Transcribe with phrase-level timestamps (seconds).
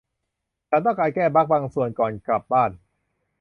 [0.69, 2.71] ฉันต้องการแก้บัคบางส่วนก่อนกลับบ้าน